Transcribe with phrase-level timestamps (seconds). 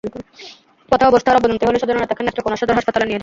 [0.91, 3.19] পথে অবস্থার অবনতি হলে স্বজনেরা তাঁকে নেত্রকোনা সদর হাসপাতালে নিয়ে যান।